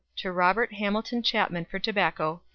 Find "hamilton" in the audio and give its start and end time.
0.73-1.21